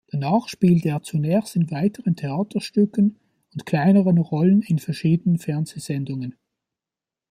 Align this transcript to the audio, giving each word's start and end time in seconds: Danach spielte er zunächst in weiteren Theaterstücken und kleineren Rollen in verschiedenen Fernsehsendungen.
Danach 0.11 0.47
spielte 0.47 0.89
er 0.89 1.03
zunächst 1.03 1.55
in 1.55 1.69
weiteren 1.69 2.15
Theaterstücken 2.15 3.19
und 3.53 3.67
kleineren 3.67 4.17
Rollen 4.17 4.63
in 4.63 4.79
verschiedenen 4.79 5.37
Fernsehsendungen. 5.37 6.33